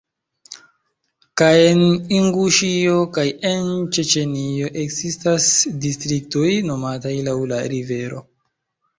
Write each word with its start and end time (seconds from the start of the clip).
Kaj 1.39 1.49
en 1.65 1.81
Inguŝio 2.19 2.95
kaj 3.17 3.25
en 3.49 3.67
Ĉeĉenio 3.97 4.69
ekzistas 4.85 5.49
distriktoj 5.83 6.47
nomataj 6.71 7.13
laŭ 7.29 7.37
la 7.53 7.61
rivero. 7.75 8.23